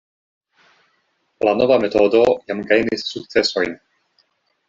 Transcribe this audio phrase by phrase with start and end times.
[1.47, 3.77] La nova metodo jam gajnis sukcesojn.